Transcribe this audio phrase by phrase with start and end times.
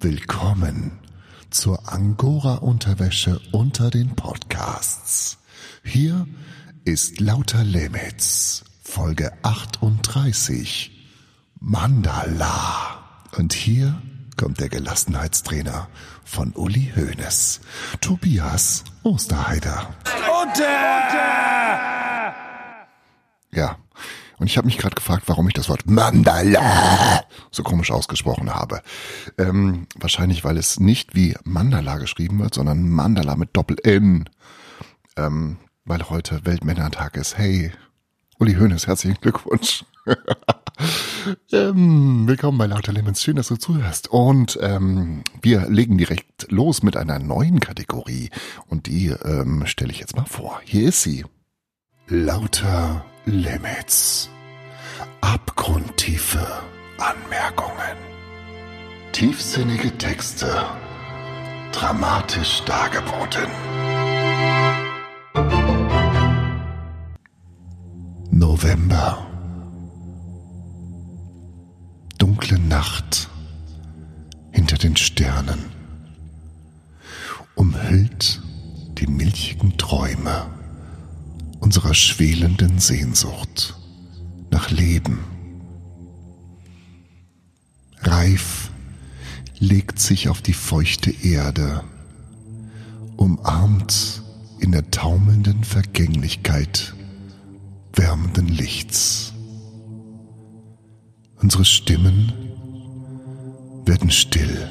[0.00, 1.00] Willkommen
[1.50, 5.38] zur Angora-Unterwäsche unter den Podcasts.
[5.82, 6.28] Hier
[6.84, 10.92] ist Lauter Limits, Folge 38,
[11.58, 13.02] Mandala.
[13.36, 14.00] Und hier
[14.36, 15.88] kommt der Gelassenheitstrainer
[16.24, 17.60] von Uli Hoeneß,
[18.00, 19.96] Tobias Osterheider.
[20.44, 20.68] Unter!
[23.50, 23.78] Ja,
[24.38, 28.82] und ich habe mich gerade gefragt, warum ich das Wort Mandala so komisch ausgesprochen habe.
[29.36, 34.28] Ähm, wahrscheinlich, weil es nicht wie Mandala geschrieben wird, sondern Mandala mit Doppel-N.
[35.16, 37.38] Ähm, weil heute Weltmännertag ist.
[37.38, 37.72] Hey,
[38.38, 39.84] Uli Hoeneß, herzlichen Glückwunsch.
[41.52, 43.22] ähm, willkommen bei Lauter Lemons.
[43.22, 44.08] Schön, dass du zuhörst.
[44.08, 48.30] Und ähm, wir legen direkt los mit einer neuen Kategorie.
[48.66, 50.60] Und die ähm, stelle ich jetzt mal vor.
[50.64, 51.24] Hier ist sie.
[52.06, 54.30] Lauter Limits.
[55.20, 56.46] Abgrundtiefe
[56.98, 57.96] Anmerkungen.
[59.12, 60.64] Tiefsinnige Texte.
[61.72, 63.46] Dramatisch dargeboten.
[68.30, 69.26] November.
[72.18, 73.28] Dunkle Nacht
[74.52, 75.70] hinter den Sternen.
[77.54, 78.40] Umhüllt
[78.98, 80.46] die milchigen Träume
[81.60, 83.74] unserer schwelenden Sehnsucht
[84.50, 85.18] nach Leben.
[88.00, 88.70] Reif
[89.58, 91.82] legt sich auf die feuchte Erde,
[93.16, 94.22] umarmt
[94.60, 96.94] in der taumelnden Vergänglichkeit
[97.94, 99.32] wärmenden Lichts.
[101.36, 102.32] Unsere Stimmen
[103.84, 104.68] werden still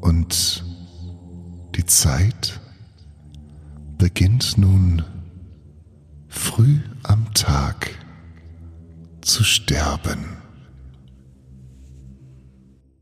[0.00, 0.64] und
[1.76, 2.60] die Zeit
[3.98, 5.02] beginnt nun
[6.30, 7.90] früh am Tag
[9.20, 10.38] zu sterben.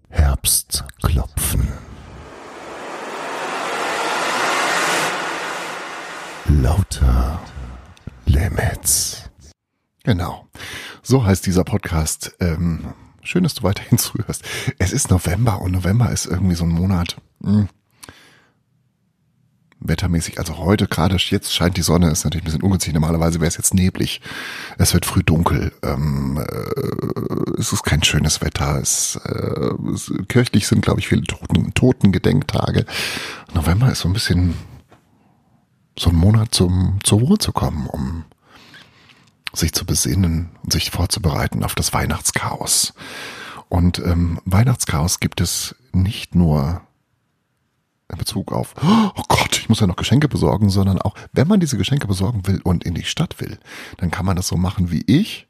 [0.09, 1.69] Herbstklopfen.
[6.63, 7.41] Lauter
[8.25, 9.31] Limits.
[10.03, 10.49] Genau.
[11.03, 12.35] So heißt dieser Podcast.
[12.41, 14.43] Ähm, schön, dass du weiterhin zuhörst.
[14.79, 17.21] Es ist November und November ist irgendwie so ein Monat.
[17.45, 17.69] Hm
[19.89, 22.95] wettermäßig, also heute gerade jetzt scheint die Sonne, ist natürlich ein bisschen ungünstig.
[22.95, 24.21] Normalerweise wäre es jetzt neblig.
[24.77, 25.73] Es wird früh dunkel.
[25.83, 28.79] Ähm, äh, es ist kein schönes Wetter.
[28.81, 32.87] Es, äh, es, kirchlich sind, glaube ich, viele Toten, Totengedenktage.
[33.55, 34.55] November ist so ein bisschen
[35.99, 38.25] so ein Monat zum zur Ruhe zu kommen, um
[39.53, 42.95] sich zu besinnen und sich vorzubereiten auf das Weihnachtschaos.
[43.69, 46.83] Und ähm, Weihnachtschaos gibt es nicht nur
[48.11, 51.61] in Bezug auf, oh Gott, ich muss ja noch Geschenke besorgen, sondern auch, wenn man
[51.61, 53.59] diese Geschenke besorgen will und in die Stadt will,
[53.99, 55.47] dann kann man das so machen wie ich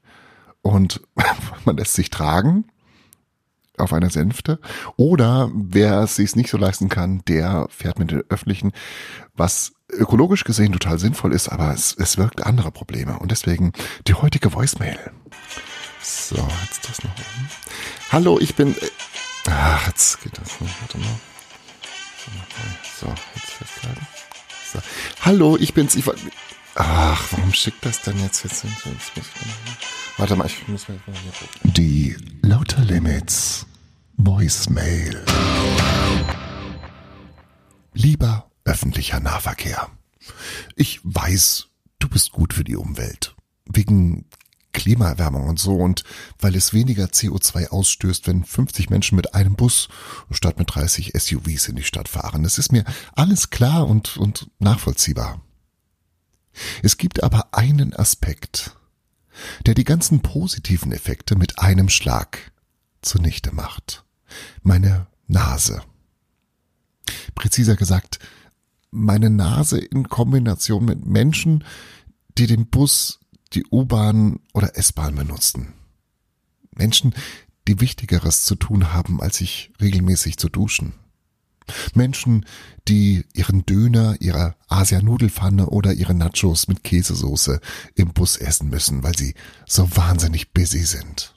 [0.63, 1.01] und
[1.65, 2.65] man lässt sich tragen
[3.77, 4.59] auf einer Sänfte
[4.97, 8.73] oder wer es sich nicht so leisten kann, der fährt mit den öffentlichen,
[9.35, 13.73] was ökologisch gesehen total sinnvoll ist, aber es, es wirkt andere Probleme und deswegen
[14.07, 14.99] die heutige Voicemail.
[16.03, 17.49] So, jetzt das noch oben.
[18.11, 18.91] Hallo, ich bin, äh,
[19.47, 21.21] ach, jetzt geht das nicht, warte mal.
[23.01, 24.07] So, jetzt festhalten.
[24.73, 24.81] So.
[25.23, 25.95] Hallo, ich bin's.
[25.95, 26.05] Ich
[26.75, 28.45] Ach, warum schickt das denn jetzt?
[28.45, 29.23] jetzt, jetzt muss ich
[30.19, 31.73] Warte mal, ich muss mal hier gucken.
[31.73, 33.67] Die Lauter Limits
[34.17, 35.25] Voicemail.
[37.95, 39.91] Lieber öffentlicher Nahverkehr.
[40.77, 41.69] Ich weiß,
[41.99, 43.35] du bist gut für die Umwelt.
[43.65, 44.27] Wegen
[44.73, 46.05] Klimaerwärmung und so und
[46.39, 49.89] weil es weniger CO2 ausstößt, wenn 50 Menschen mit einem Bus
[50.31, 52.43] statt mit 30 SUVs in die Stadt fahren.
[52.43, 52.85] Das ist mir
[53.15, 55.41] alles klar und, und nachvollziehbar.
[56.83, 58.77] Es gibt aber einen Aspekt,
[59.67, 62.53] der die ganzen positiven Effekte mit einem Schlag
[63.03, 64.05] zunichte macht.
[64.63, 65.83] Meine Nase.
[67.35, 68.19] Präziser gesagt,
[68.91, 71.65] meine Nase in Kombination mit Menschen,
[72.37, 73.18] die den Bus
[73.53, 75.73] die U-Bahn oder S-Bahn benutzten.
[76.75, 77.15] Menschen,
[77.67, 80.95] die Wichtigeres zu tun haben, als sich regelmäßig zu duschen.
[81.95, 82.47] Menschen,
[82.89, 87.61] die ihren Döner, ihre Asia-Nudelfanne oder ihre Nachos mit Käsesoße
[87.95, 89.35] im Bus essen müssen, weil sie
[89.67, 91.35] so wahnsinnig busy sind.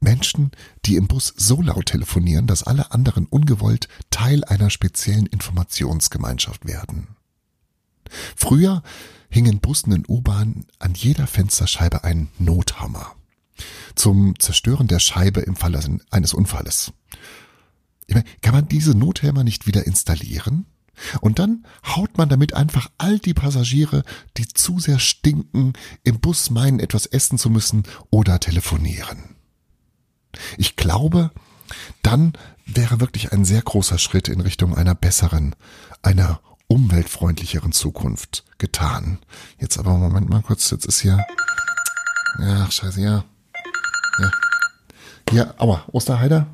[0.00, 0.50] Menschen,
[0.84, 7.08] die im Bus so laut telefonieren, dass alle anderen ungewollt Teil einer speziellen Informationsgemeinschaft werden.
[8.34, 8.82] Früher
[9.32, 13.16] hing in Bussen und U-Bahnen an jeder Fensterscheibe ein Nothammer
[13.94, 15.80] zum Zerstören der Scheibe im Falle
[16.10, 16.92] eines Unfalles.
[18.06, 20.66] Ich meine, kann man diese Nothämmer nicht wieder installieren?
[21.22, 24.04] Und dann haut man damit einfach all die Passagiere,
[24.36, 25.72] die zu sehr stinken,
[26.04, 29.36] im Bus meinen, etwas essen zu müssen oder telefonieren.
[30.58, 31.30] Ich glaube,
[32.02, 32.34] dann
[32.66, 35.54] wäre wirklich ein sehr großer Schritt in Richtung einer besseren,
[36.02, 36.40] einer
[36.72, 39.18] umweltfreundlicheren Zukunft getan.
[39.58, 41.22] Jetzt aber Moment mal kurz, jetzt ist hier.
[42.40, 43.24] Ach, scheiße, ja.
[44.18, 44.30] Ja.
[45.30, 46.46] Ja, aua, Osterheider?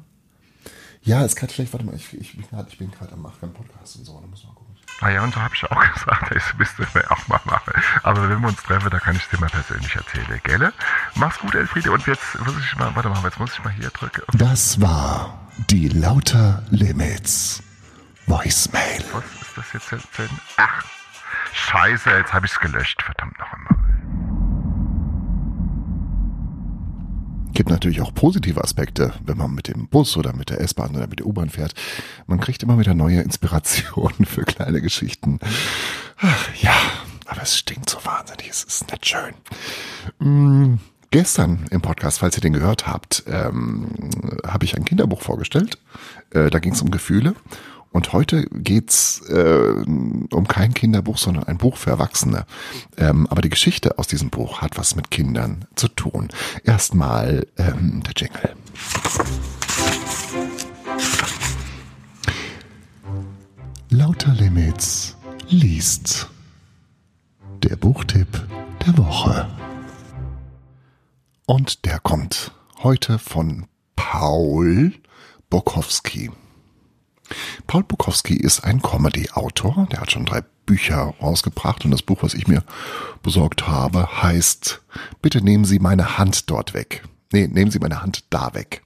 [1.03, 4.05] Ja, ist gerade schlecht, warte mal, ich, ich, ich bin gerade am Machen Podcast und
[4.05, 4.77] so, da muss man gucken.
[5.01, 7.73] Ah ja, und so habe ich auch gesagt, ich müsste mir auch mal machen.
[8.03, 10.73] Aber wenn wir uns treffen, da kann ich dir mal persönlich erzählen, gell?
[11.15, 11.93] Mach's gut, Elfriede.
[11.93, 14.23] Und jetzt muss ich mal, warte mal, jetzt muss ich mal hier drücken.
[14.37, 17.63] Das war die Lauter Limits
[18.27, 19.05] Voicemail.
[19.13, 19.91] Was das jetzt?
[19.93, 20.09] jetzt?
[20.57, 20.85] Ach,
[21.53, 23.79] scheiße, jetzt habe ich's gelöscht, verdammt noch einmal.
[27.59, 31.09] gibt natürlich auch positive Aspekte, wenn man mit dem Bus oder mit der S-Bahn oder
[31.09, 31.75] mit der U-Bahn fährt.
[32.29, 35.41] Man kriegt immer wieder neue Inspirationen für kleine Geschichten.
[36.19, 36.77] Ach, ja,
[37.27, 38.49] aber es stinkt so wahnsinnig.
[38.49, 39.35] Es ist nicht schön.
[40.21, 40.79] Hm,
[41.11, 43.91] gestern im Podcast, falls ihr den gehört habt, ähm,
[44.47, 45.79] habe ich ein Kinderbuch vorgestellt.
[46.31, 47.35] Äh, da ging es um Gefühle.
[47.91, 49.85] Und heute geht's äh,
[50.33, 52.47] um kein Kinderbuch, sondern ein Buch für Erwachsene.
[52.97, 56.29] Ähm, aber die Geschichte aus diesem Buch hat was mit Kindern zu tun.
[56.65, 58.55] Erstmal ähm, der Jingle.
[63.91, 65.17] Lauter Limits
[65.49, 66.29] liest.
[67.63, 68.29] Der Buchtipp
[68.87, 69.49] der Woche.
[71.47, 72.53] Und der kommt
[72.83, 74.93] heute von Paul
[75.49, 76.31] Bokowski.
[77.67, 79.89] Paul Bukowski ist ein Comedy-Autor.
[79.93, 82.63] Der hat schon drei Bücher rausgebracht und das Buch, was ich mir
[83.23, 84.83] besorgt habe, heißt
[85.23, 87.05] Bitte nehmen Sie meine Hand dort weg.
[87.33, 88.83] Nee, nehmen Sie meine Hand da weg.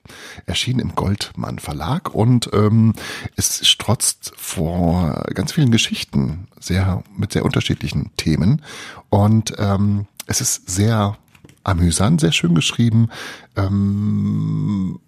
[0.46, 2.92] Erschien im Goldmann Verlag und ähm,
[3.36, 8.62] es strotzt vor ganz vielen Geschichten, sehr mit sehr unterschiedlichen Themen
[9.10, 11.16] und ähm, es ist sehr
[11.62, 13.10] amüsant, sehr schön geschrieben.
[13.56, 14.98] Ähm,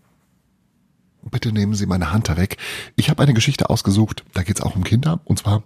[1.31, 2.56] bitte nehmen Sie meine Hand da weg.
[2.97, 5.62] Ich habe eine Geschichte ausgesucht, da geht es auch um Kinder, und zwar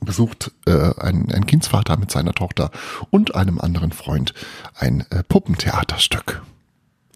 [0.00, 2.70] besucht äh, ein, ein Kindsvater mit seiner Tochter
[3.10, 4.34] und einem anderen Freund
[4.74, 6.42] ein äh, Puppentheaterstück.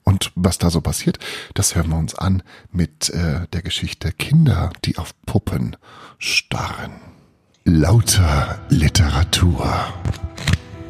[0.05, 1.19] Und was da so passiert,
[1.55, 2.43] das hören wir uns an
[2.73, 5.77] mit äh, der Geschichte Kinder, die auf Puppen
[6.19, 6.93] starren.
[7.65, 9.67] Lauter Literatur.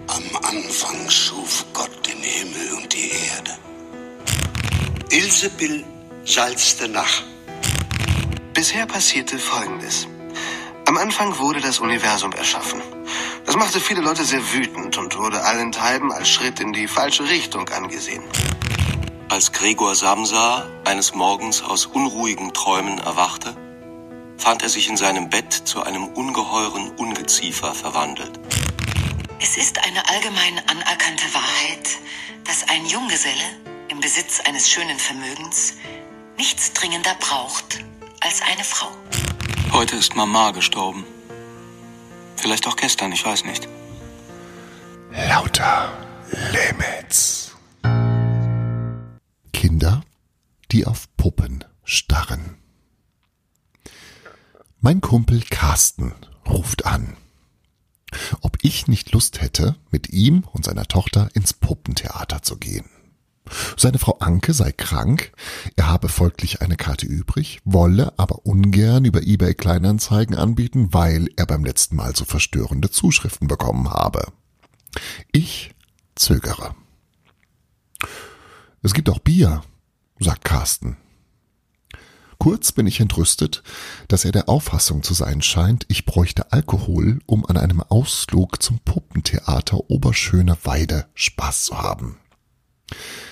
[0.06, 3.50] Am Anfang schuf Gott den Himmel und die Erde.
[5.10, 5.84] Ilsebill
[6.28, 7.22] salzte nach.
[8.52, 10.06] Bisher passierte Folgendes.
[10.86, 12.82] Am Anfang wurde das Universum erschaffen.
[13.46, 17.66] Das machte viele Leute sehr wütend und wurde allenthalben als Schritt in die falsche Richtung
[17.70, 18.22] angesehen.
[19.30, 23.56] Als Gregor Samsa eines Morgens aus unruhigen Träumen erwachte,
[24.36, 28.38] fand er sich in seinem Bett zu einem ungeheuren Ungeziefer verwandelt.
[29.40, 31.88] Es ist eine allgemein anerkannte Wahrheit,
[32.44, 33.44] dass ein Junggeselle
[33.88, 35.74] im Besitz eines schönen Vermögens
[36.38, 37.84] nichts dringender braucht
[38.20, 38.90] als eine Frau.
[39.72, 41.04] Heute ist Mama gestorben.
[42.36, 43.68] Vielleicht auch gestern, ich weiß nicht.
[45.10, 45.92] Lauter
[46.52, 47.56] Limits.
[49.52, 50.02] Kinder,
[50.70, 52.56] die auf Puppen starren.
[54.80, 56.14] Mein Kumpel Carsten
[56.46, 57.16] ruft an.
[58.40, 62.88] Ob ich nicht Lust hätte, mit ihm und seiner Tochter ins Puppentheater zu gehen.
[63.80, 65.30] Seine Frau Anke sei krank,
[65.76, 71.46] er habe folglich eine Karte übrig, wolle aber ungern über eBay Kleinanzeigen anbieten, weil er
[71.46, 74.32] beim letzten Mal so verstörende Zuschriften bekommen habe.
[75.30, 75.76] Ich
[76.16, 76.74] zögere.
[78.82, 79.62] Es gibt auch Bier,
[80.18, 80.96] sagt Carsten.
[82.38, 83.62] Kurz bin ich entrüstet,
[84.08, 88.80] dass er der Auffassung zu sein scheint, ich bräuchte Alkohol, um an einem Ausflug zum
[88.80, 92.18] Puppentheater Oberschöne Weide Spaß zu haben.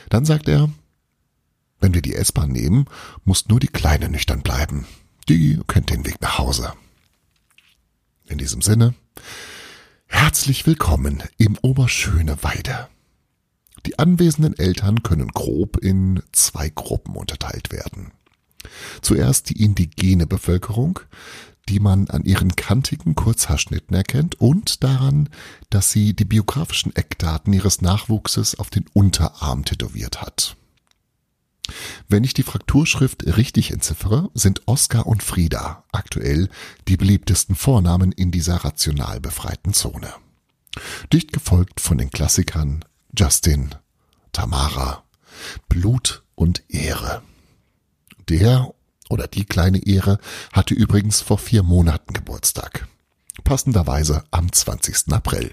[0.09, 0.71] Dann sagt er,
[1.81, 2.87] wenn wir die S-Bahn nehmen,
[3.25, 4.87] muss nur die Kleine nüchtern bleiben.
[5.29, 6.73] Die kennt den Weg nach Hause.
[8.27, 8.95] In diesem Sinne,
[10.07, 12.89] herzlich willkommen im Oberschöne Weide.
[13.87, 18.13] Die anwesenden Eltern können grob in zwei Gruppen unterteilt werden.
[19.01, 21.01] Zuerst die indigene Bevölkerung,
[21.69, 25.29] die man an ihren kantigen Kurzhaarschnitten erkennt und daran,
[25.71, 30.57] dass sie die biografischen Eckdaten ihres Nachwuchses auf den Unterarm tätowiert hat.
[32.09, 36.49] Wenn ich die Frakturschrift richtig entziffere, sind Oskar und Frieda aktuell
[36.87, 40.13] die beliebtesten Vornamen in dieser rational befreiten Zone.
[41.13, 42.85] Dicht gefolgt von den Klassikern
[43.17, 43.75] Justin,
[44.33, 45.03] Tamara,
[45.69, 47.23] Blut und Ehre.
[48.29, 48.73] Der
[49.09, 50.19] oder die kleine Ehre
[50.53, 52.89] hatte übrigens vor vier Monaten Geburtstag.
[53.45, 55.13] Passenderweise am 20.
[55.13, 55.53] April.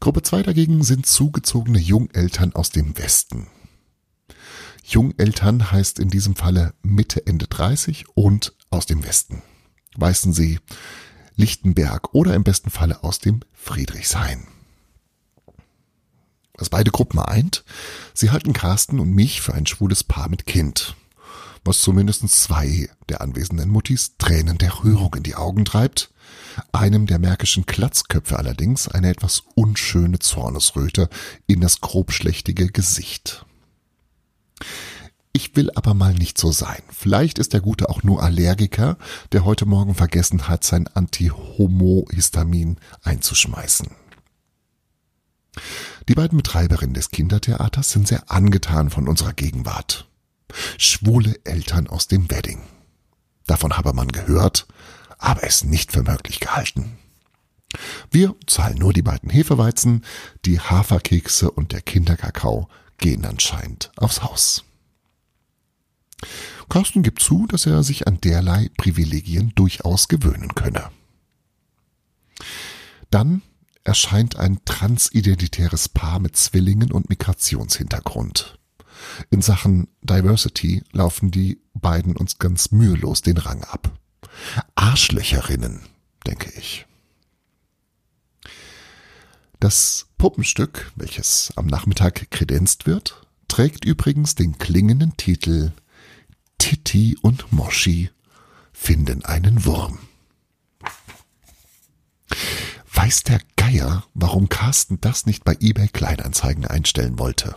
[0.00, 3.48] Gruppe 2 dagegen sind zugezogene Jungeltern aus dem Westen.
[4.84, 9.42] Jungeltern heißt in diesem Falle Mitte, Ende 30 und aus dem Westen.
[9.96, 10.60] Weißensee,
[11.36, 14.46] Lichtenberg oder im besten Falle aus dem Friedrichshain.
[16.54, 17.64] Was beide Gruppen eint,
[18.14, 20.96] sie halten Carsten und mich für ein schwules Paar mit Kind.
[21.68, 26.10] Was zumindest zwei der anwesenden Muttis Tränen der Rührung in die Augen treibt,
[26.72, 31.10] einem der märkischen Klatzköpfe allerdings eine etwas unschöne Zornesröte
[31.46, 33.44] in das grobschlächtige Gesicht.
[35.34, 36.80] Ich will aber mal nicht so sein.
[36.90, 38.96] Vielleicht ist der Gute auch nur Allergiker,
[39.32, 43.88] der heute Morgen vergessen hat, sein Antihomohistamin einzuschmeißen.
[46.08, 50.07] Die beiden Betreiberinnen des Kindertheaters sind sehr angetan von unserer Gegenwart.
[50.78, 52.62] Schwule Eltern aus dem Wedding.
[53.46, 54.66] Davon habe man gehört,
[55.18, 56.98] aber es nicht für möglich gehalten.
[58.10, 60.04] Wir zahlen nur die beiden Hefeweizen,
[60.44, 64.64] die Haferkekse und der Kinderkakao gehen anscheinend aufs Haus.
[66.68, 70.90] Carsten gibt zu, dass er sich an derlei Privilegien durchaus gewöhnen könne.
[73.10, 73.42] Dann
[73.84, 78.57] erscheint ein transidentitäres Paar mit Zwillingen und Migrationshintergrund.
[79.30, 83.92] In Sachen Diversity laufen die beiden uns ganz mühelos den Rang ab.
[84.74, 85.80] Arschlöcherinnen,
[86.26, 86.86] denke ich.
[89.60, 95.72] Das Puppenstück, welches am Nachmittag kredenzt wird, trägt übrigens den klingenden Titel
[96.58, 98.10] Titti und Moschi
[98.72, 99.98] finden einen Wurm.
[102.92, 107.56] Weiß der Geier, warum Carsten das nicht bei eBay Kleinanzeigen einstellen wollte.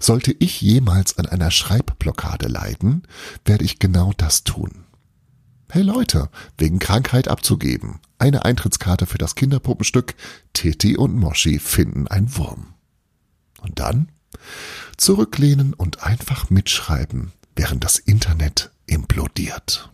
[0.00, 3.02] Sollte ich jemals an einer Schreibblockade leiden,
[3.44, 4.84] werde ich genau das tun.
[5.70, 8.00] Hey Leute, wegen Krankheit abzugeben.
[8.18, 10.14] Eine Eintrittskarte für das Kinderpuppenstück
[10.52, 12.74] Titi und Moschi finden ein Wurm.
[13.60, 14.08] Und dann
[14.96, 19.90] zurücklehnen und einfach mitschreiben, während das Internet implodiert.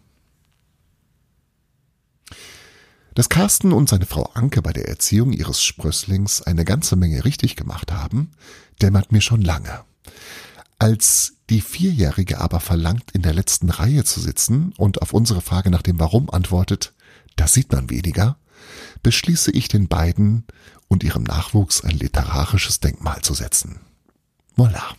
[3.15, 7.57] Dass Carsten und seine Frau Anke bei der Erziehung ihres Sprösslings eine ganze Menge richtig
[7.57, 8.31] gemacht haben,
[8.81, 9.85] dämmert mir schon lange.
[10.79, 15.71] Als die Vierjährige aber verlangt, in der letzten Reihe zu sitzen und auf unsere Frage
[15.71, 16.95] nach dem Warum antwortet,
[17.37, 18.39] das sieht man weniger,
[19.03, 20.45] beschließe ich den beiden
[20.89, 23.81] und ihrem Nachwuchs ein literarisches Denkmal zu setzen.
[24.57, 24.95] Voilà.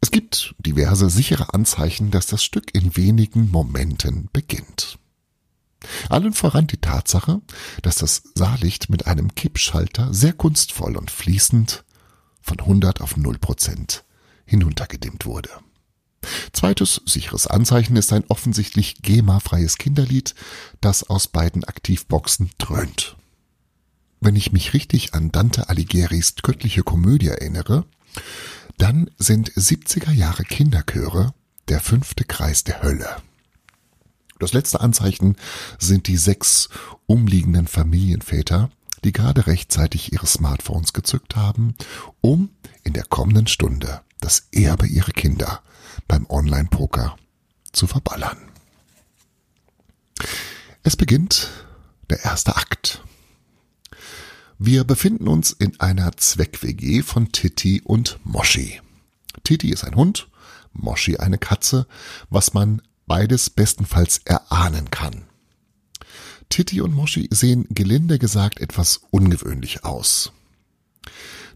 [0.00, 4.98] Es gibt diverse sichere Anzeichen, dass das Stück in wenigen Momenten beginnt.
[6.08, 7.40] Allen voran die Tatsache,
[7.82, 11.84] dass das Saallicht mit einem Kippschalter sehr kunstvoll und fließend
[12.40, 14.04] von 100 auf 0 Prozent
[14.44, 15.50] hinuntergedimmt wurde.
[16.52, 20.34] Zweites sicheres Anzeichen ist ein offensichtlich GEMA-freies Kinderlied,
[20.80, 23.16] das aus beiden Aktivboxen dröhnt.
[24.20, 27.84] Wenn ich mich richtig an Dante Alighieri's göttliche Komödie erinnere,
[28.78, 31.34] dann sind 70er Jahre Kinderchöre
[31.68, 33.16] der fünfte Kreis der Hölle.
[34.38, 35.36] Das letzte Anzeichen
[35.78, 36.68] sind die sechs
[37.06, 38.70] umliegenden Familienväter,
[39.04, 41.74] die gerade rechtzeitig ihre Smartphones gezückt haben,
[42.20, 42.50] um
[42.82, 45.62] in der kommenden Stunde das Erbe ihrer Kinder
[46.08, 47.16] beim Online-Poker
[47.72, 48.38] zu verballern.
[50.82, 51.50] Es beginnt
[52.10, 53.02] der erste Akt.
[54.58, 58.80] Wir befinden uns in einer Zweck-WG von Titi und Moshi.
[59.44, 60.28] Titi ist ein Hund,
[60.72, 61.86] Moshi eine Katze,
[62.30, 65.24] was man beides bestenfalls erahnen kann.
[66.48, 70.32] Titi und Moshi sehen gelinde gesagt etwas ungewöhnlich aus.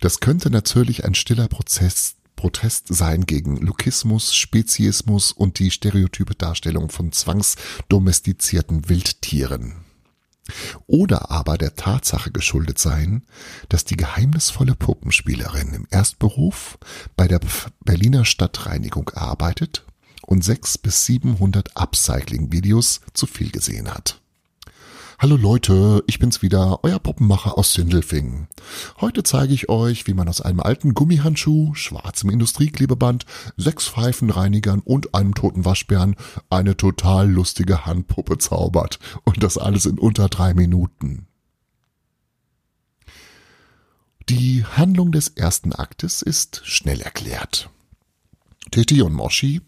[0.01, 6.89] Das könnte natürlich ein stiller Prozess, Protest sein gegen Lukismus, Speziismus und die stereotype Darstellung
[6.89, 9.85] von zwangsdomestizierten Wildtieren.
[10.87, 13.27] Oder aber der Tatsache geschuldet sein,
[13.69, 16.79] dass die geheimnisvolle Puppenspielerin im Erstberuf
[17.15, 17.41] bei der
[17.85, 19.85] Berliner Stadtreinigung arbeitet
[20.27, 24.21] und sechs bis siebenhundert Upcycling-Videos zu viel gesehen hat.
[25.23, 28.49] Hallo Leute, ich bin's wieder, euer Puppenmacher aus Sindelfingen.
[29.03, 33.27] Heute zeige ich euch, wie man aus einem alten Gummihandschuh, schwarzem Industrieklebeband,
[33.59, 36.17] sechs Pfeifenreinigern und einem toten Waschbären
[36.49, 38.99] eine total lustige Handpuppe zaubert.
[39.25, 41.27] Und das alles in unter drei Minuten.
[44.31, 47.69] Die Handlung des ersten Aktes ist schnell erklärt.
[48.71, 49.61] Titi und Moshi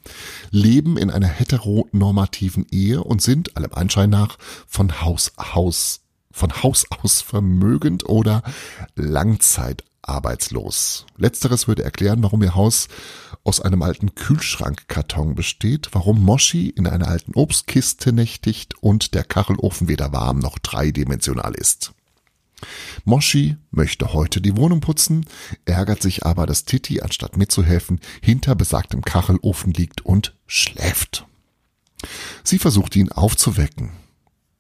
[0.51, 6.87] leben in einer heteronormativen Ehe und sind allem Anschein nach von Haus aus von Haus
[6.91, 8.43] aus vermögend oder
[8.97, 11.07] langzeitarbeitslos.
[11.17, 12.89] Letzteres würde erklären, warum ihr Haus
[13.45, 19.89] aus einem alten Kühlschrankkarton besteht, warum Moshi in einer alten Obstkiste nächtigt und der Kachelofen
[19.89, 21.93] weder warm noch dreidimensional ist.
[23.05, 25.27] Moshi möchte heute die Wohnung putzen,
[25.65, 31.27] ärgert sich aber, dass Titi, anstatt mitzuhelfen, hinter besagtem Kachelofen liegt und schläft.
[32.45, 33.91] Sie versucht ihn aufzuwecken.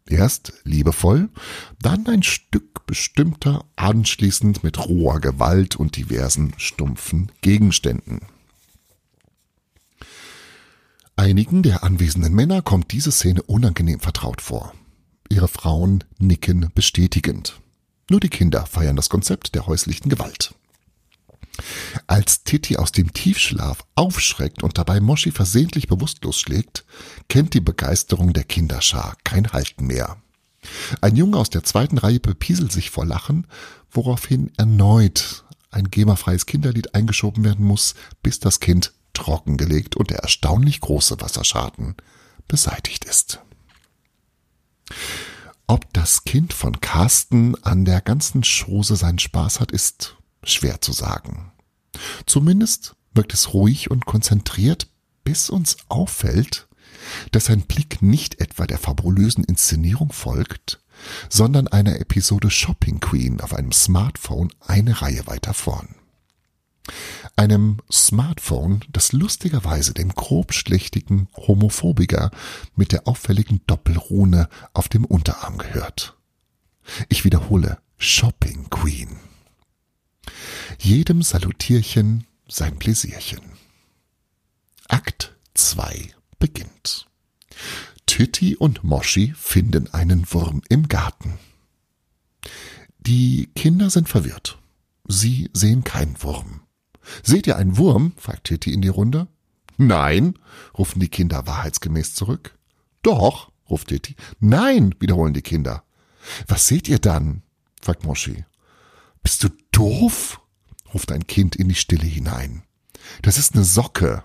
[0.07, 1.31] Erst liebevoll,
[1.81, 8.21] dann ein Stück bestimmter, anschließend mit roher Gewalt und diversen stumpfen Gegenständen.
[11.17, 14.75] Einigen der anwesenden Männer kommt diese Szene unangenehm vertraut vor.
[15.29, 17.62] Ihre Frauen nicken bestätigend.
[18.13, 20.55] Nur die Kinder feiern das Konzept der häuslichen Gewalt.
[22.07, 26.85] Als Titi aus dem Tiefschlaf aufschreckt und dabei Moshi versehentlich bewusstlos schlägt,
[27.29, 30.19] kennt die Begeisterung der Kinderschar kein Halten mehr.
[31.01, 33.47] Ein Junge aus der zweiten Reihe bepieselt sich vor Lachen,
[33.91, 40.83] woraufhin erneut ein GEMA-freies Kinderlied eingeschoben werden muss, bis das Kind trockengelegt und der erstaunlich
[40.83, 41.95] große Wasserschaden
[42.47, 43.41] beseitigt ist.
[45.73, 50.93] Ob das Kind von Carsten an der ganzen Chose seinen Spaß hat, ist schwer zu
[50.93, 51.51] sagen.
[52.27, 54.89] Zumindest wirkt es ruhig und konzentriert,
[55.25, 56.69] bis uns auffällt,
[57.31, 60.79] dass sein Blick nicht etwa der fabulösen Inszenierung folgt,
[61.31, 65.95] sondern einer Episode Shopping Queen auf einem Smartphone eine Reihe weiter vorn.
[67.43, 72.31] Einem Smartphone, das lustigerweise dem grobschlächtigen Homophobiker
[72.77, 76.17] mit der auffälligen Doppelrune auf dem Unterarm gehört.
[77.09, 79.17] Ich wiederhole, Shopping Queen.
[80.79, 83.41] Jedem Salutierchen sein Pläsierchen.
[84.87, 87.09] Akt 2 beginnt.
[88.07, 91.41] Titti und Moshi finden einen Wurm im Garten.
[93.01, 94.61] Die Kinder sind verwirrt.
[95.09, 96.61] Sie sehen keinen Wurm.
[97.23, 98.13] Seht ihr einen Wurm?
[98.17, 99.29] fragt Titti in die Runde.
[99.77, 100.39] Nein,
[100.77, 102.57] rufen die Kinder wahrheitsgemäß zurück.
[103.03, 104.17] Doch, ruft Titti.
[104.41, 105.83] Nein, wiederholen die Kinder.
[106.47, 107.43] Was seht ihr dann?
[107.81, 108.45] fragt Moshi.
[109.23, 110.41] Bist du doof?
[110.93, 112.63] ruft ein Kind in die Stille hinein.
[113.23, 114.23] Das ist eine Socke.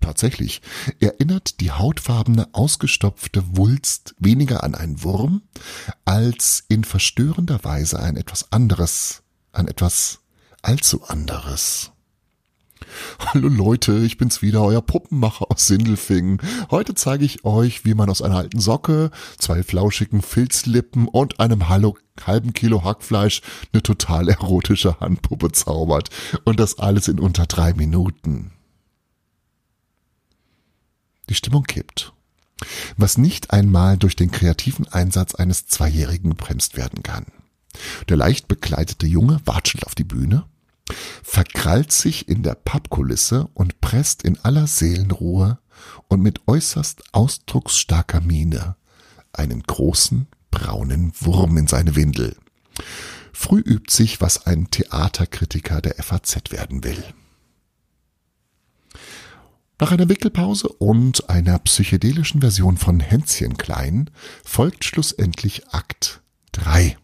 [0.00, 0.60] Tatsächlich
[0.98, 5.42] erinnert die hautfarbene, ausgestopfte Wulst weniger an einen Wurm,
[6.04, 9.22] als in verstörender Weise ein etwas anderes,
[9.52, 10.21] an etwas
[10.62, 11.92] allzu anderes.
[13.18, 16.38] Hallo Leute, ich bin's wieder, euer Puppenmacher aus Sindelfingen.
[16.70, 21.68] Heute zeige ich euch, wie man aus einer alten Socke, zwei flauschigen Filzlippen und einem
[21.68, 23.40] halben Kilo Hackfleisch
[23.72, 26.10] eine total erotische Handpuppe zaubert.
[26.44, 28.52] Und das alles in unter drei Minuten.
[31.28, 32.12] Die Stimmung kippt.
[32.96, 37.26] Was nicht einmal durch den kreativen Einsatz eines Zweijährigen gebremst werden kann.
[38.08, 40.44] Der leicht bekleidete Junge watschelt auf die Bühne,
[41.72, 45.58] verkrallt sich in der Pappkulisse und presst in aller Seelenruhe
[46.06, 48.76] und mit äußerst ausdrucksstarker Miene
[49.32, 52.36] einen großen braunen Wurm in seine Windel.
[53.32, 57.02] Früh übt sich, was ein Theaterkritiker der FAZ werden will.
[59.80, 64.10] Nach einer Wickelpause und einer psychedelischen Version von Hänschen Klein
[64.44, 66.20] folgt schlussendlich Akt
[66.52, 66.98] 3.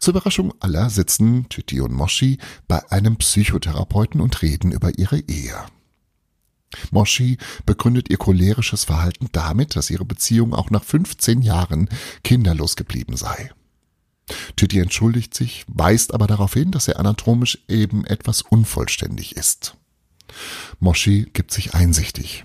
[0.00, 5.54] Zur Überraschung aller sitzen Tüti und Moshi bei einem Psychotherapeuten und reden über ihre Ehe.
[6.90, 11.88] Moshi begründet ihr cholerisches Verhalten damit, dass ihre Beziehung auch nach 15 Jahren
[12.22, 13.50] kinderlos geblieben sei.
[14.56, 19.76] Tüti entschuldigt sich, weist aber darauf hin, dass er anatomisch eben etwas unvollständig ist.
[20.78, 22.44] Moshi gibt sich einsichtig.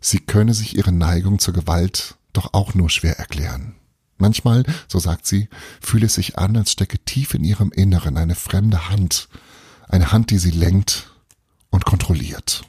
[0.00, 3.74] Sie könne sich ihre Neigung zur Gewalt doch auch nur schwer erklären.
[4.18, 5.48] Manchmal, so sagt sie,
[5.80, 9.28] fühle es sich an, als stecke tief in ihrem Inneren eine fremde Hand,
[9.88, 11.10] eine Hand, die sie lenkt
[11.70, 12.62] und kontrolliert.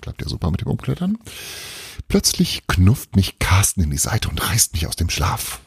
[0.00, 1.18] Klappt ja super mit dem Umklettern.
[2.08, 5.60] Plötzlich knufft mich Carsten in die Seite und reißt mich aus dem Schlaf.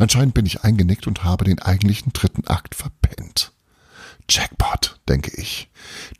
[0.00, 3.52] Anscheinend bin ich eingenickt und habe den eigentlichen dritten Akt verpennt.
[4.30, 5.70] Jackpot, denke ich.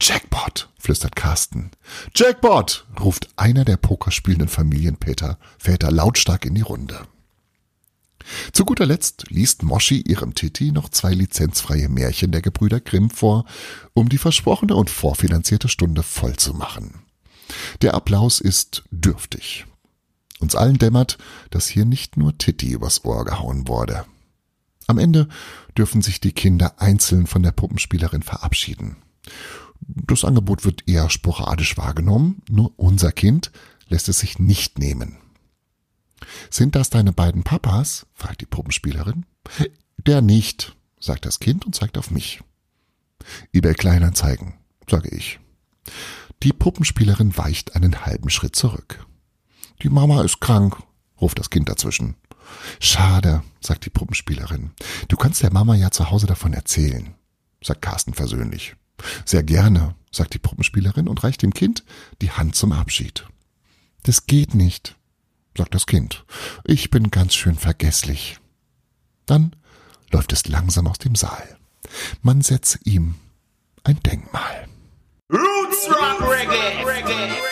[0.00, 1.70] Jackpot, flüstert Carsten.
[2.14, 7.06] Jackpot, ruft einer der pokerspielenden Familienväter Väter lautstark in die Runde.
[8.52, 13.44] Zu guter Letzt liest Moshi ihrem Titi noch zwei lizenzfreie Märchen der Gebrüder Grimm vor,
[13.94, 17.02] um die versprochene und vorfinanzierte Stunde voll zu machen.
[17.82, 19.66] Der Applaus ist dürftig.
[20.40, 21.18] Uns allen dämmert,
[21.50, 24.04] dass hier nicht nur Titi übers Ohr gehauen wurde.
[24.88, 25.28] Am Ende
[25.76, 28.96] dürfen sich die Kinder einzeln von der Puppenspielerin verabschieden.
[29.80, 33.52] Das Angebot wird eher sporadisch wahrgenommen, nur unser Kind
[33.88, 35.18] lässt es sich nicht nehmen.
[36.50, 38.06] Sind das deine beiden Papas?
[38.14, 39.26] fragt die Puppenspielerin.
[39.98, 42.40] Der nicht, sagt das Kind und zeigt auf mich.
[43.52, 44.54] eBay Kleinanzeigen,
[44.88, 45.38] sage ich.
[46.42, 49.06] Die Puppenspielerin weicht einen halben Schritt zurück.
[49.82, 50.76] Die Mama ist krank,
[51.20, 52.16] ruft das Kind dazwischen.
[52.80, 54.70] Schade, sagt die Puppenspielerin.
[55.08, 57.14] Du kannst der Mama ja zu Hause davon erzählen,
[57.62, 58.76] sagt Carsten versöhnlich.
[59.24, 61.84] Sehr gerne, sagt die Puppenspielerin und reicht dem Kind
[62.20, 63.26] die Hand zum Abschied.
[64.02, 64.96] Das geht nicht,
[65.56, 66.24] sagt das Kind.
[66.64, 68.38] Ich bin ganz schön vergesslich.
[69.26, 69.54] Dann
[70.10, 71.58] läuft es langsam aus dem Saal.
[72.22, 73.14] Man setzt ihm
[73.84, 74.68] ein Denkmal.
[75.30, 76.84] Roots Rock Reggae.
[76.84, 77.47] Reggae.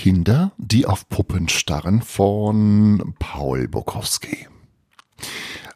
[0.00, 4.48] Kinder, die auf Puppen starren von Paul Bukowski.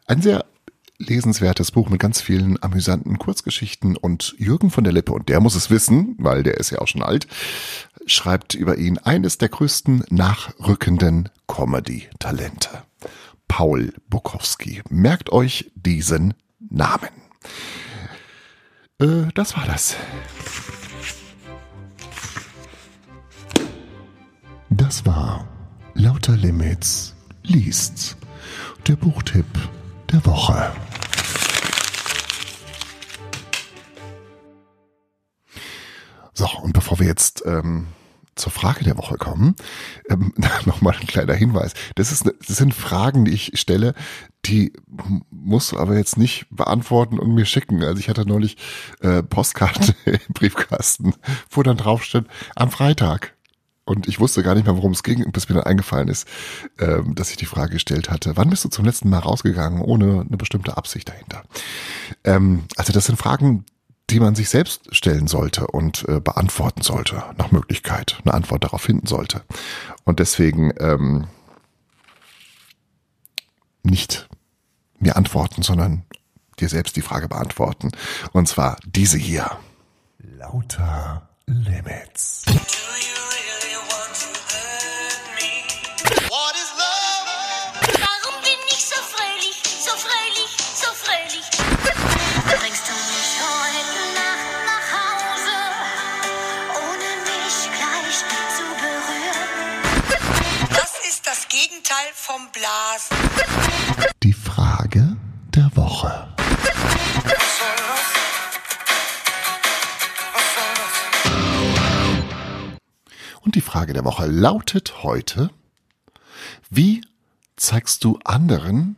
[0.07, 0.45] Ein sehr
[0.97, 5.53] lesenswertes Buch mit ganz vielen amüsanten Kurzgeschichten und Jürgen von der Lippe, und der muss
[5.53, 7.27] es wissen, weil der ist ja auch schon alt,
[8.07, 12.81] schreibt über ihn eines der größten nachrückenden Comedy-Talente.
[13.47, 14.81] Paul Bukowski.
[14.89, 16.33] Merkt euch diesen
[16.67, 17.09] Namen.
[18.99, 19.95] Äh, das war das.
[24.85, 25.47] Das war
[25.95, 28.17] Lauter Limits liest.
[28.87, 29.47] Der Buchtipp
[30.11, 30.71] der Woche.
[36.33, 37.87] So, und bevor wir jetzt ähm,
[38.35, 39.55] zur Frage der Woche kommen,
[40.07, 41.73] ähm, nochmal ein kleiner Hinweis.
[41.95, 43.95] Das, ist, das sind Fragen, die ich stelle,
[44.45, 44.71] die
[45.31, 47.83] musst du aber jetzt nicht beantworten und mir schicken.
[47.83, 48.57] Also ich hatte neulich
[49.01, 51.15] äh, Postkarte im Briefkasten,
[51.49, 53.34] wo dann drauf steht, am Freitag.
[53.85, 56.27] Und ich wusste gar nicht mehr, worum es ging, bis mir dann eingefallen ist,
[56.79, 60.21] ähm, dass ich die Frage gestellt hatte, wann bist du zum letzten Mal rausgegangen, ohne
[60.27, 61.43] eine bestimmte Absicht dahinter?
[62.23, 63.63] Ähm, also das sind Fragen,
[64.09, 68.81] die man sich selbst stellen sollte und äh, beantworten sollte, nach Möglichkeit, eine Antwort darauf
[68.81, 69.43] finden sollte.
[70.03, 71.27] Und deswegen ähm,
[73.83, 74.27] nicht
[74.99, 76.03] mir antworten, sondern
[76.59, 77.91] dir selbst die Frage beantworten.
[78.31, 79.51] Und zwar diese hier.
[80.19, 82.45] Lauter Limits.
[101.85, 103.17] Gegenteil vom Blasen.
[104.23, 105.17] Die Frage
[105.49, 106.33] der Woche.
[113.41, 115.51] Und die Frage der Woche lautet heute,
[116.71, 117.05] wie
[117.55, 118.95] zeigst du anderen,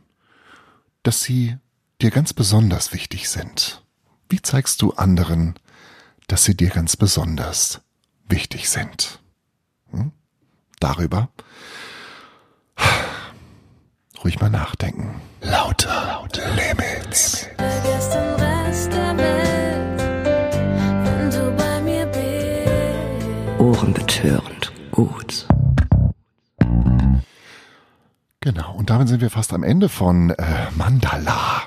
[1.02, 1.58] dass sie
[2.00, 3.82] dir ganz besonders wichtig sind?
[4.30, 5.58] Wie zeigst du anderen,
[6.26, 7.82] dass sie dir ganz besonders
[8.28, 9.20] wichtig sind?
[9.90, 10.12] Hm?
[10.80, 11.28] Darüber
[14.24, 15.20] ruhig mal nachdenken.
[15.40, 17.46] Lauter, lauter Limits.
[17.56, 20.00] Vergiss den Rest der Welt,
[21.04, 23.60] wenn du bei mir bist.
[23.60, 25.46] Ohrenbetörend gut.
[28.40, 31.62] Genau, und damit sind wir fast am Ende von äh, Mandala.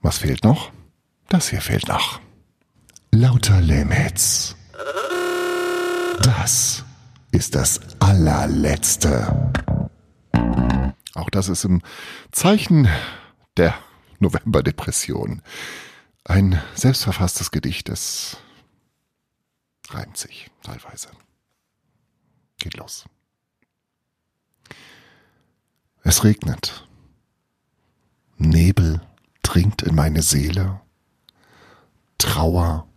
[0.00, 0.70] Was fehlt noch?
[1.28, 2.20] Das hier fehlt noch.
[3.10, 4.56] Lauter Limits.
[6.22, 6.84] Das
[7.30, 9.50] ist das allerletzte.
[11.14, 11.82] Auch das ist im
[12.32, 12.88] Zeichen
[13.56, 13.74] der
[14.18, 15.42] Novemberdepression.
[16.24, 18.38] Ein selbstverfasstes Gedicht, das
[19.90, 21.08] reimt sich teilweise.
[22.58, 23.04] Geht los.
[26.02, 26.88] Es regnet.
[28.36, 29.00] Nebel
[29.42, 30.80] dringt in meine Seele.
[32.18, 32.88] Trauer,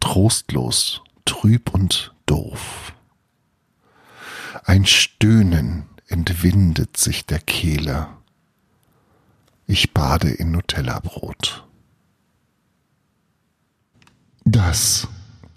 [0.00, 2.92] trostlos, trüb und doof.
[4.64, 8.06] Ein Stöhnen entwindet sich der Kehle.
[9.66, 11.66] Ich bade in Nutella-Brot.
[14.44, 15.08] Das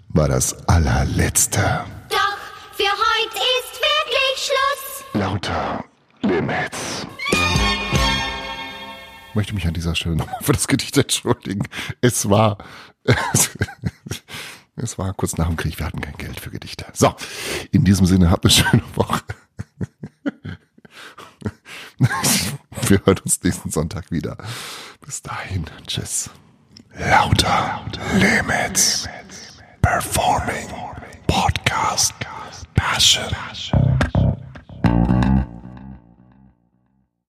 [0.07, 1.83] war das allerletzte.
[2.09, 2.37] Doch
[2.71, 5.03] für heute ist wirklich Schluss.
[5.13, 5.83] Lauter
[6.21, 7.05] Limits.
[9.29, 11.67] Ich möchte mich an dieser Stelle nochmal für das Gedicht entschuldigen.
[11.99, 12.59] Es war,
[14.77, 16.85] es war kurz nach dem Krieg, wir hatten kein Geld für Gedichte.
[16.93, 17.13] So,
[17.71, 19.21] in diesem Sinne habt eine schöne Woche.
[22.87, 24.37] Wir hören uns nächsten Sonntag wieder.
[25.01, 26.29] Bis dahin, tschüss.
[26.97, 27.85] Lauter
[28.15, 29.07] Limits.
[29.81, 30.67] Performing
[31.27, 32.13] Podcast
[32.73, 33.25] Passion.